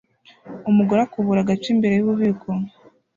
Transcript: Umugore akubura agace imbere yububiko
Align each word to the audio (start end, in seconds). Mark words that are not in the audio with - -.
Umugore 0.69 0.99
akubura 1.03 1.39
agace 1.41 1.67
imbere 1.75 1.93
yububiko 1.95 2.49